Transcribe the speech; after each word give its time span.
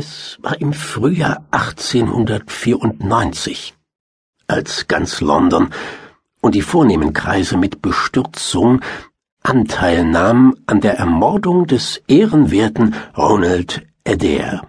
Es 0.00 0.38
war 0.40 0.58
im 0.62 0.72
Frühjahr 0.72 1.44
1894, 1.50 3.74
als 4.46 4.88
ganz 4.88 5.20
London 5.20 5.68
und 6.40 6.54
die 6.54 6.62
vornehmen 6.62 7.12
Kreise 7.12 7.58
mit 7.58 7.82
Bestürzung 7.82 8.80
Anteil 9.42 10.06
nahmen 10.06 10.54
an 10.64 10.80
der 10.80 10.96
Ermordung 10.96 11.66
des 11.66 12.00
ehrenwerten 12.08 12.94
Ronald 13.14 13.86
Adair, 14.08 14.66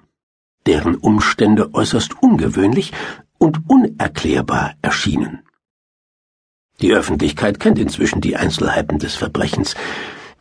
deren 0.65 0.95
Umstände 0.95 1.73
äußerst 1.73 2.21
ungewöhnlich 2.21 2.91
und 3.37 3.69
unerklärbar 3.69 4.73
erschienen. 4.81 5.43
Die 6.81 6.91
Öffentlichkeit 6.91 7.61
kennt 7.61 7.79
inzwischen 7.79 8.19
die 8.19 8.35
Einzelheiten 8.35 8.99
des 8.99 9.15
Verbrechens, 9.15 9.75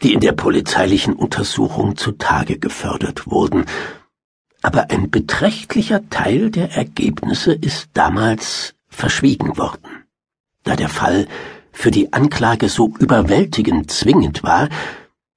die 0.02 0.14
in 0.14 0.20
der 0.20 0.32
polizeilichen 0.32 1.14
Untersuchung 1.14 1.96
zutage 1.96 2.58
gefördert 2.58 3.30
wurden, 3.30 3.66
aber 4.62 4.90
ein 4.90 5.10
beträchtlicher 5.10 6.08
Teil 6.10 6.50
der 6.50 6.72
Ergebnisse 6.72 7.52
ist 7.52 7.90
damals 7.94 8.74
verschwiegen 8.88 9.56
worden, 9.56 10.04
da 10.64 10.76
der 10.76 10.88
Fall 10.88 11.26
für 11.72 11.90
die 11.90 12.12
Anklage 12.12 12.68
so 12.68 12.92
überwältigend 12.98 13.90
zwingend 13.90 14.42
war, 14.42 14.68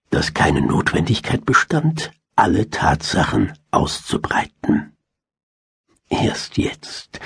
dass 0.10 0.34
keine 0.34 0.62
Notwendigkeit 0.62 1.46
bestand, 1.46 2.12
alle 2.36 2.70
Tatsachen 2.70 3.54
auszubreiten. 3.72 4.98
Erst 6.10 6.58
jetzt, 6.58 7.20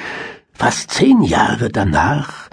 fast 0.53 0.91
zehn 0.91 1.21
Jahre 1.21 1.69
danach, 1.69 2.49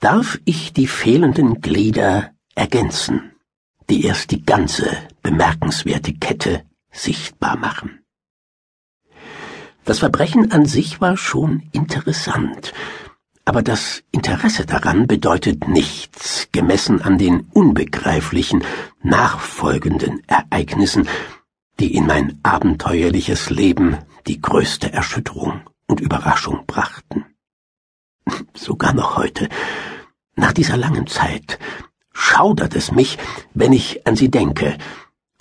darf 0.00 0.38
ich 0.44 0.72
die 0.72 0.86
fehlenden 0.86 1.60
Glieder 1.60 2.30
ergänzen, 2.54 3.32
die 3.90 4.04
erst 4.04 4.30
die 4.30 4.44
ganze 4.44 4.96
bemerkenswerte 5.22 6.14
Kette 6.14 6.62
sichtbar 6.90 7.56
machen. 7.56 8.03
Das 9.84 9.98
Verbrechen 9.98 10.50
an 10.50 10.64
sich 10.64 11.02
war 11.02 11.16
schon 11.18 11.62
interessant, 11.72 12.72
aber 13.44 13.62
das 13.62 14.02
Interesse 14.12 14.64
daran 14.64 15.06
bedeutet 15.06 15.68
nichts, 15.68 16.48
gemessen 16.52 17.02
an 17.02 17.18
den 17.18 17.40
unbegreiflichen, 17.52 18.64
nachfolgenden 19.02 20.22
Ereignissen, 20.26 21.06
die 21.80 21.94
in 21.94 22.06
mein 22.06 22.38
abenteuerliches 22.42 23.50
Leben 23.50 23.98
die 24.26 24.40
größte 24.40 24.90
Erschütterung 24.90 25.60
und 25.86 26.00
Überraschung 26.00 26.64
brachten. 26.66 27.26
Sogar 28.54 28.94
noch 28.94 29.18
heute, 29.18 29.50
nach 30.34 30.54
dieser 30.54 30.78
langen 30.78 31.06
Zeit, 31.06 31.58
schaudert 32.10 32.74
es 32.74 32.90
mich, 32.90 33.18
wenn 33.52 33.74
ich 33.74 34.06
an 34.06 34.16
sie 34.16 34.30
denke, 34.30 34.78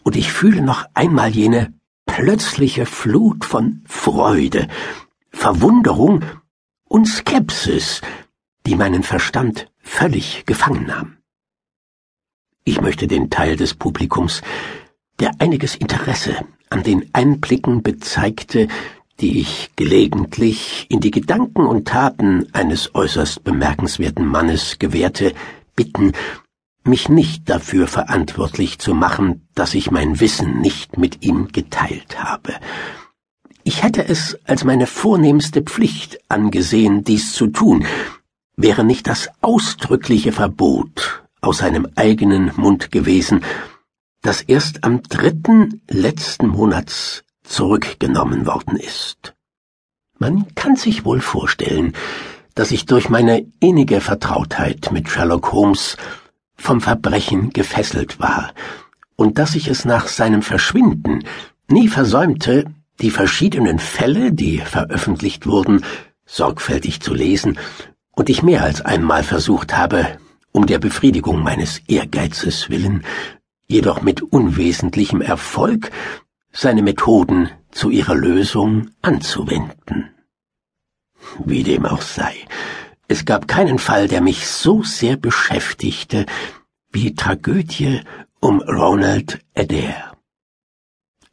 und 0.04 0.18
ich 0.18 0.34
fühle 0.34 0.62
noch 0.62 0.86
einmal 0.94 1.30
jene 1.30 1.74
plötzliche 2.16 2.86
Flut 2.86 3.44
von 3.44 3.82
Freude, 3.88 4.68
Verwunderung 5.32 6.24
und 6.88 7.08
Skepsis, 7.08 8.02
die 8.68 8.76
meinen 8.76 9.02
Verstand 9.02 9.72
völlig 9.80 10.46
gefangen 10.46 10.86
nahm. 10.86 11.18
Ich 12.66 12.82
möchte 12.82 13.08
den 13.08 13.32
Teil 13.32 13.56
des 13.56 13.74
Publikums, 13.74 14.44
der 15.20 15.32
einiges 15.40 15.76
Interesse 15.76 16.36
an 16.70 16.84
den 16.84 17.10
Einblicken 17.14 17.82
bezeigte, 17.82 18.68
die 19.20 19.40
ich 19.40 19.72
gelegentlich 19.76 20.86
in 20.90 21.00
die 21.00 21.12
Gedanken 21.12 21.66
und 21.66 21.88
Taten 21.88 22.46
eines 22.54 22.94
äußerst 22.94 23.44
bemerkenswerten 23.44 24.28
Mannes 24.28 24.78
gewährte, 24.78 25.34
bitten, 25.76 26.12
mich 26.86 27.10
nicht 27.10 27.50
dafür 27.50 27.88
verantwortlich 27.88 28.80
zu 28.80 28.94
machen, 28.94 29.48
dass 29.56 29.74
ich 29.74 29.92
mein 29.92 30.20
Wissen 30.20 30.60
nicht 30.60 30.98
mit 30.98 31.24
ihm 31.24 31.50
geteilt 31.50 32.22
habe. 32.22 32.54
Ich 33.64 33.84
hätte 33.84 34.06
es 34.06 34.38
als 34.46 34.64
meine 34.66 34.88
vornehmste 34.88 35.62
Pflicht 35.62 36.20
angesehen, 36.30 37.04
dies 37.04 37.34
zu 37.34 37.48
tun, 37.48 37.86
wäre 38.58 38.84
nicht 38.84 39.08
das 39.08 39.30
ausdrückliche 39.42 40.32
Verbot 40.32 41.24
aus 41.42 41.60
seinem 41.60 41.88
eigenen 41.96 42.52
Mund 42.56 42.92
gewesen, 42.92 43.44
das 44.22 44.42
erst 44.42 44.84
am 44.84 45.04
dritten 45.04 45.82
letzten 45.90 46.48
Monats 46.48 47.24
zurückgenommen 47.44 48.46
worden 48.46 48.78
ist. 48.78 49.34
Man 50.20 50.54
kann 50.56 50.76
sich 50.76 51.06
wohl 51.06 51.20
vorstellen, 51.20 51.94
dass 52.56 52.72
ich 52.72 52.86
durch 52.86 53.10
meine 53.10 53.46
innige 53.60 54.00
Vertrautheit 54.00 54.92
mit 54.92 55.10
Sherlock 55.10 55.52
Holmes 55.52 55.98
vom 56.56 56.82
Verbrechen 56.82 57.52
gefesselt 57.52 58.20
war 58.20 58.54
und 59.16 59.38
dass 59.38 59.56
ich 59.56 59.68
es 59.68 59.86
nach 59.86 60.08
seinem 60.08 60.42
Verschwinden 60.42 61.24
nie 61.68 61.88
versäumte, 61.88 62.66
die 63.02 63.10
verschiedenen 63.10 63.80
Fälle, 63.80 64.32
die 64.32 64.60
veröffentlicht 64.60 65.46
wurden, 65.48 65.84
sorgfältig 66.26 67.02
zu 67.02 67.14
lesen 67.14 67.58
und 68.12 68.30
ich 68.30 68.44
mehr 68.44 68.64
als 68.64 68.82
einmal 68.82 69.24
versucht 69.24 69.76
habe, 69.76 70.18
um 70.52 70.66
der 70.68 70.80
Befriedigung 70.80 71.42
meines 71.42 71.80
Ehrgeizes 71.88 72.70
willen, 72.70 73.04
jedoch 73.68 74.02
mit 74.02 74.22
unwesentlichem 74.22 75.22
Erfolg, 75.22 75.92
seine 76.52 76.84
Methoden 76.84 77.50
zu 77.72 77.90
ihrer 77.90 78.16
Lösung 78.16 78.92
anzuwenden. 79.02 80.10
Wie 81.44 81.64
dem 81.64 81.86
auch 81.86 82.02
sei, 82.02 82.36
es 83.14 83.26
gab 83.26 83.48
keinen 83.48 83.78
Fall, 83.78 84.08
der 84.08 84.22
mich 84.22 84.48
so 84.48 84.82
sehr 84.82 85.18
beschäftigte 85.18 86.26
wie 86.92 87.02
die 87.02 87.16
Tragödie 87.16 88.02
um 88.40 88.60
Ronald 88.60 89.40
Adair. 89.56 90.14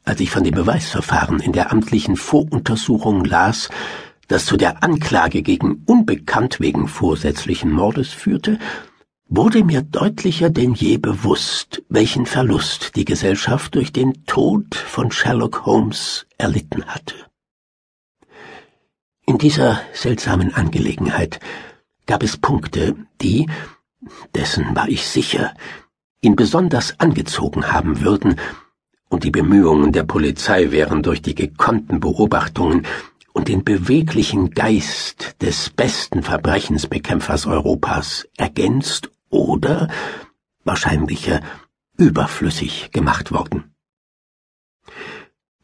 Als 0.03 0.19
ich 0.19 0.29
von 0.29 0.43
dem 0.43 0.53
Beweisverfahren 0.53 1.39
in 1.39 1.53
der 1.53 1.71
amtlichen 1.71 2.17
Voruntersuchung 2.17 3.25
las, 3.25 3.69
das 4.27 4.45
zu 4.45 4.57
der 4.57 4.83
Anklage 4.83 5.41
gegen 5.41 5.81
Unbekannt 5.87 6.59
wegen 6.59 6.87
vorsätzlichen 6.87 7.71
Mordes 7.71 8.09
führte, 8.09 8.59
wurde 9.27 9.63
mir 9.63 9.81
deutlicher 9.81 10.51
denn 10.51 10.75
je 10.75 10.97
bewusst, 10.97 11.81
welchen 11.89 12.27
Verlust 12.27 12.95
die 12.95 13.05
Gesellschaft 13.05 13.73
durch 13.73 13.91
den 13.91 14.23
Tod 14.25 14.75
von 14.75 15.11
Sherlock 15.11 15.65
Holmes 15.65 16.27
erlitten 16.37 16.85
hatte. 16.85 17.15
In 19.25 19.39
dieser 19.39 19.81
seltsamen 19.93 20.53
Angelegenheit 20.53 21.39
gab 22.11 22.23
es 22.23 22.35
Punkte, 22.35 22.97
die, 23.21 23.49
dessen 24.35 24.75
war 24.75 24.89
ich 24.89 25.07
sicher, 25.07 25.53
ihn 26.19 26.35
besonders 26.35 26.99
angezogen 26.99 27.71
haben 27.71 28.01
würden, 28.01 28.35
und 29.07 29.23
die 29.23 29.31
Bemühungen 29.31 29.93
der 29.93 30.03
Polizei 30.03 30.71
wären 30.71 31.03
durch 31.03 31.21
die 31.21 31.35
gekonnten 31.35 32.01
Beobachtungen 32.01 32.85
und 33.31 33.47
den 33.47 33.63
beweglichen 33.63 34.49
Geist 34.49 35.41
des 35.41 35.69
besten 35.69 36.21
Verbrechensbekämpfers 36.21 37.45
Europas 37.45 38.27
ergänzt 38.35 39.09
oder 39.29 39.87
wahrscheinlicher 40.65 41.39
überflüssig 41.95 42.91
gemacht 42.91 43.31
worden. 43.31 43.73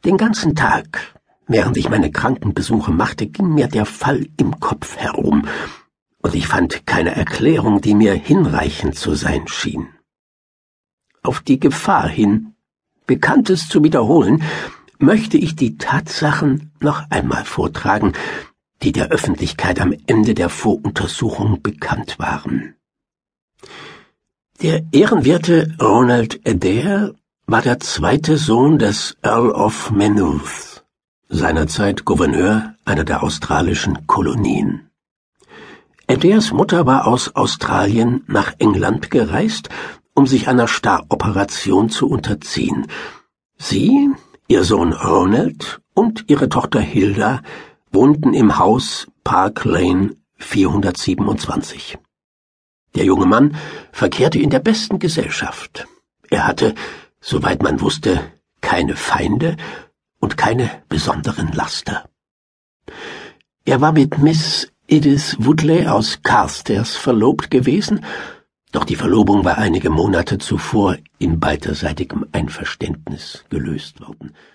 Den 0.02 0.16
ganzen 0.16 0.54
Tag 0.54 1.14
Während 1.50 1.78
ich 1.78 1.88
meine 1.88 2.12
Krankenbesuche 2.12 2.90
machte, 2.90 3.26
ging 3.26 3.54
mir 3.54 3.68
der 3.68 3.86
Fall 3.86 4.26
im 4.36 4.60
Kopf 4.60 4.98
herum, 4.98 5.46
und 6.28 6.34
ich 6.34 6.46
fand 6.46 6.86
keine 6.86 7.16
Erklärung, 7.16 7.80
die 7.80 7.94
mir 7.94 8.12
hinreichend 8.12 8.96
zu 8.96 9.14
sein 9.14 9.48
schien. 9.48 9.88
Auf 11.22 11.40
die 11.40 11.58
Gefahr 11.58 12.06
hin, 12.06 12.54
Bekanntes 13.06 13.66
zu 13.66 13.82
wiederholen, 13.82 14.42
möchte 14.98 15.38
ich 15.38 15.56
die 15.56 15.78
Tatsachen 15.78 16.70
noch 16.80 17.02
einmal 17.08 17.46
vortragen, 17.46 18.12
die 18.82 18.92
der 18.92 19.08
Öffentlichkeit 19.08 19.80
am 19.80 19.94
Ende 20.06 20.34
der 20.34 20.50
Voruntersuchung 20.50 21.62
bekannt 21.62 22.18
waren. 22.18 22.74
Der 24.60 24.84
ehrenwerte 24.92 25.74
Ronald 25.80 26.46
Adair 26.46 27.14
war 27.46 27.62
der 27.62 27.80
zweite 27.80 28.36
Sohn 28.36 28.78
des 28.78 29.16
Earl 29.22 29.50
of 29.52 29.90
Maynooth 29.92 30.84
seinerzeit 31.30 32.04
Gouverneur 32.04 32.74
einer 32.84 33.04
der 33.04 33.22
australischen 33.22 34.06
Kolonien. 34.06 34.87
Adairs 36.10 36.52
Mutter 36.52 36.86
war 36.86 37.06
aus 37.06 37.36
Australien 37.36 38.24
nach 38.28 38.54
England 38.58 39.10
gereist, 39.10 39.68
um 40.14 40.26
sich 40.26 40.48
einer 40.48 40.66
Staroperation 40.66 41.90
zu 41.90 42.08
unterziehen. 42.08 42.86
Sie, 43.58 44.08
ihr 44.48 44.64
Sohn 44.64 44.94
Ronald 44.94 45.82
und 45.92 46.24
ihre 46.28 46.48
Tochter 46.48 46.80
Hilda 46.80 47.42
wohnten 47.92 48.32
im 48.32 48.58
Haus 48.58 49.06
Park 49.22 49.66
Lane 49.66 50.16
427. 50.38 51.98
Der 52.94 53.04
junge 53.04 53.26
Mann 53.26 53.54
verkehrte 53.92 54.38
in 54.38 54.48
der 54.48 54.60
besten 54.60 54.98
Gesellschaft. 54.98 55.86
Er 56.30 56.46
hatte, 56.46 56.74
soweit 57.20 57.62
man 57.62 57.82
wusste, 57.82 58.32
keine 58.62 58.96
Feinde 58.96 59.58
und 60.20 60.38
keine 60.38 60.70
besonderen 60.88 61.52
Laster. 61.52 62.08
Er 63.66 63.82
war 63.82 63.92
mit 63.92 64.16
Miss 64.16 64.72
Edith 64.90 65.36
Woodley 65.38 65.86
aus 65.86 66.22
Carstairs 66.22 66.96
verlobt 66.96 67.50
gewesen, 67.50 68.06
doch 68.72 68.84
die 68.84 68.96
Verlobung 68.96 69.44
war 69.44 69.58
einige 69.58 69.90
Monate 69.90 70.38
zuvor 70.38 70.96
in 71.18 71.38
beiderseitigem 71.38 72.24
Einverständnis 72.32 73.44
gelöst 73.50 74.00
worden. 74.00 74.32